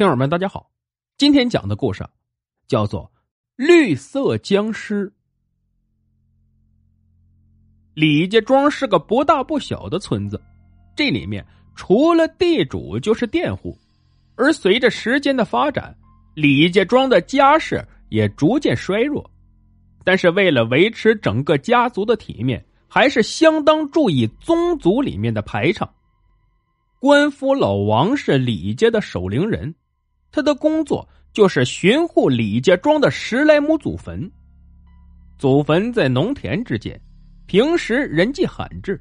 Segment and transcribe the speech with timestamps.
[0.00, 0.70] 听友们，大家好，
[1.18, 2.02] 今天讲的故事
[2.66, 3.04] 叫做
[3.54, 5.06] 《绿色僵尸》。
[7.92, 10.42] 李家庄是个不大不小的村子，
[10.96, 13.76] 这里面除了地主就是佃户，
[14.36, 15.94] 而随着时间的发展，
[16.34, 19.30] 李家庄的家世也逐渐衰弱。
[20.02, 25.92] 但是为了维持整个家族的体面，还是相当注意宗族里面的排场。
[26.98, 29.74] 官夫老王是李家的守灵人，
[30.32, 34.30] 他的工作就是巡护李家庄的十来亩祖坟。
[35.38, 37.00] 祖坟在农田之间，
[37.46, 39.00] 平时人迹罕至，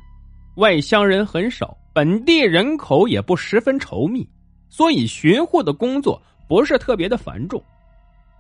[0.56, 4.28] 外乡人很少，本地人口也不十分稠密，
[4.70, 7.62] 所以巡护的工作不是特别的繁重。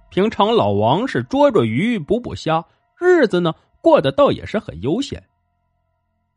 [0.09, 2.65] 平常老王是捉捉鱼、捕捕虾，
[2.99, 5.21] 日子呢过得倒也是很悠闲。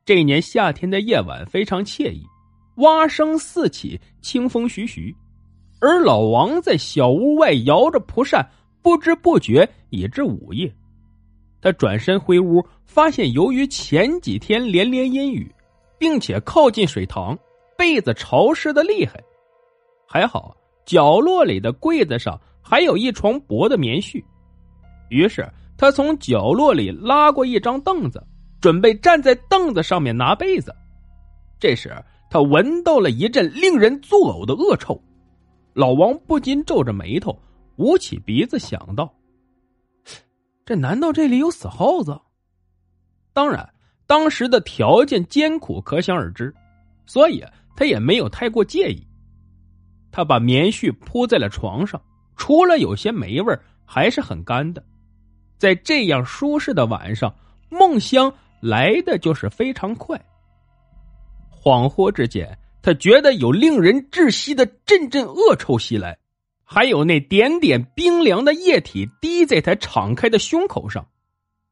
[0.05, 2.27] 这年夏天的夜晚非常惬意。
[2.77, 5.15] 蛙声四起，清风徐徐，
[5.83, 8.49] 而老王在小屋外摇着蒲扇，
[8.83, 10.73] 不知不觉已至午夜。
[11.61, 15.53] 他转身回屋，发现由于前几天连连阴雨，
[15.99, 17.37] 并且靠近水塘，
[17.77, 19.21] 被子潮湿的厉害。
[20.07, 24.23] 还好角落里的柜子上还有一床薄的棉絮，
[25.11, 25.45] 于是
[25.77, 28.25] 他从角落里拉过一张凳子，
[28.61, 30.73] 准备站在凳子上面拿被子。
[31.59, 31.93] 这时。
[32.31, 34.99] 他闻到了一阵令人作呕的恶臭，
[35.75, 37.39] 老王不禁皱着眉头，
[37.77, 39.13] 捂起鼻子想到
[40.67, 42.21] ：“这难道这里有死耗子？”
[43.33, 43.69] 当然，
[44.07, 46.55] 当时的条件艰苦，可想而知，
[47.07, 47.43] 所以
[47.75, 49.07] 他也没有太过介意。
[50.11, 52.01] 他把棉絮铺在了床上，
[52.37, 54.85] 除了有些霉味还是很干的。
[55.57, 57.35] 在这样舒适的晚上，
[57.71, 60.23] 梦乡来的就是非常快。
[61.51, 66.19] 恍惚之间，他觉得有令人窒息的阵阵恶臭袭来，
[66.65, 71.07] 还有那点点冰凉的液体滴在他敞开的胸口上。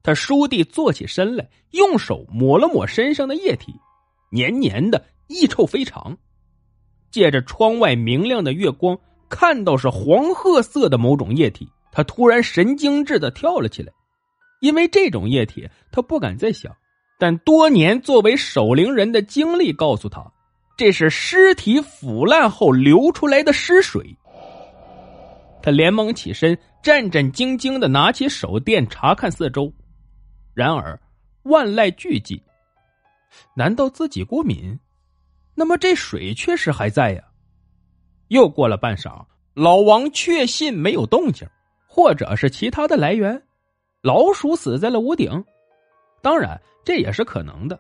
[0.03, 3.75] 他倏地坐起身来，用手抹了抹身上的液体，
[4.31, 6.17] 黏黏的，异臭非常。
[7.11, 8.97] 借着窗外明亮的月光，
[9.29, 13.93] 看到是黄褐色的某种液体，他突然神经质的跳了起来，
[14.61, 16.75] 因为这种液体，他不敢再想。
[17.19, 20.33] 但多年作为守灵人的经历告诉他，
[20.81, 24.17] 这是尸体腐烂后流出来的尸水。
[25.63, 29.71] 他连忙起身，战战兢兢的拿起手电查看四周，
[30.55, 30.99] 然而
[31.43, 32.41] 万籁俱寂。
[33.55, 34.81] 难道自己过敏？
[35.55, 37.23] 那么这水确实还在呀。
[38.29, 41.47] 又过了半晌，老王确信没有动静，
[41.87, 43.43] 或者是其他的来源，
[44.01, 45.45] 老鼠死在了屋顶。
[46.23, 46.59] 当然。
[46.83, 47.79] 这也是可能的，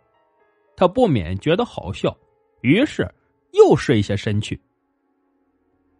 [0.76, 2.14] 他不免觉得好笑，
[2.60, 3.08] 于是
[3.52, 4.60] 又睡下身去。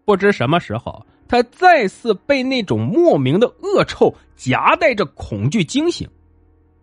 [0.04, 6.08] 不知什么时候，他再次被那种莫名的恶臭夹带着恐惧惊醒。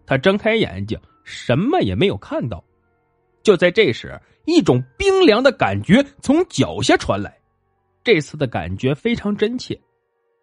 [0.06, 2.64] 他睁开眼睛，什么也没有看到。
[3.44, 7.38] 就在这时，一种冰凉的感觉从脚下传来，
[8.04, 9.78] 这次的感觉非常真切。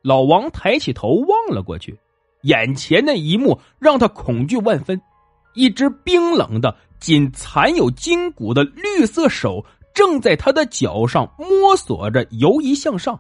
[0.03, 1.99] 老王抬起头望了过去，
[2.43, 5.01] 眼前的一幕让他恐惧万分。
[5.55, 13.19] 一只冰冷的、仅残有筋骨的绿色手正在他的脚上摸索着游移向上，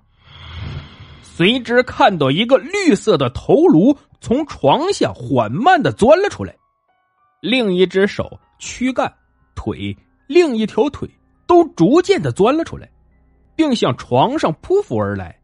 [1.22, 6.54] 随之看到一个绿色的头颅从床下缓慢的钻了出来，
[7.40, 9.12] 另一只手、躯干、
[9.54, 9.96] 腿、
[10.26, 11.08] 另一条腿
[11.46, 12.90] 都逐渐的钻了出来，
[13.54, 15.38] 并向床上匍匐而来。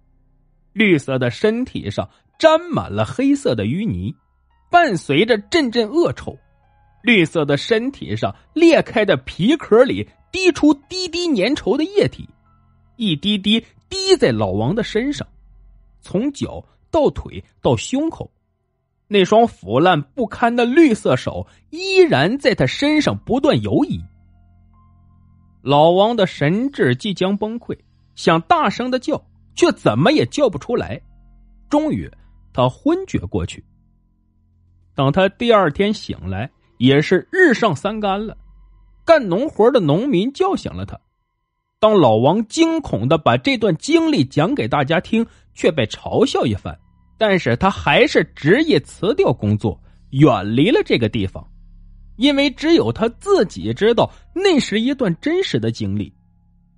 [0.73, 2.09] 绿色的身体上
[2.39, 4.15] 沾满了黑色的淤泥，
[4.71, 6.37] 伴随着阵阵恶臭。
[7.03, 12.29] 绿色的身体上裂开的皮壳里滴出滴滴粘稠的液体，
[12.97, 15.27] 一滴滴滴在老王的身上，
[16.01, 18.31] 从脚到腿到胸口，
[19.09, 24.01] 那双腐烂不堪的绿色手依然在他身上不断游移。
[25.63, 27.79] 老王的神智即将崩溃，
[28.15, 29.23] 想大声的叫，
[29.55, 31.01] 却怎么也叫不出来。
[31.69, 32.11] 终于，
[32.53, 33.65] 他昏厥过去。
[34.95, 36.51] 等他第二天醒来。
[36.81, 38.35] 也是日上三竿了，
[39.05, 40.99] 干农活的农民叫醒了他。
[41.79, 46.79] 当老王惊恐的把这段经历讲给大家听，却被嘲笑一番。
[47.19, 49.79] 但是他还是执意辞掉工作，
[50.13, 51.47] 远离了这个地方，
[52.17, 56.11] 因为只有他自己知道，那是一段真实的经历。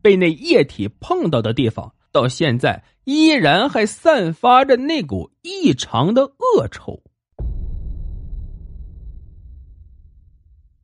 [0.03, 7.01] 被那液体碰到的地方，到现在依然还散发着那股异常的恶臭。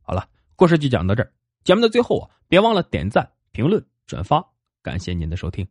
[0.01, 0.25] 好了，
[0.59, 1.31] 故事就讲到这儿。
[1.63, 4.45] 节目的最后啊，别忘了点赞、评论、转发，
[4.81, 5.65] 感谢您的收听。